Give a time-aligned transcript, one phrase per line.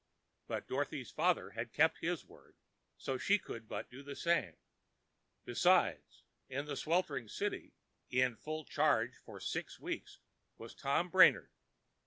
[0.47, 2.55] But Dorothy's father had kept his word,
[2.97, 4.55] so she could but do the same.
[5.45, 6.01] Behind,
[6.49, 7.75] in the sweltering city,
[8.09, 10.17] in full charge for six weeks
[10.57, 11.51] was Tom Brainard.